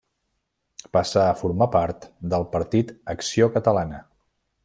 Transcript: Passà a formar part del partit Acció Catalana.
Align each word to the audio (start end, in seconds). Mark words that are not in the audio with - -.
Passà 0.97 1.25
a 1.25 1.35
formar 1.41 1.67
part 1.75 2.09
del 2.33 2.47
partit 2.57 2.95
Acció 3.17 3.53
Catalana. 3.59 4.01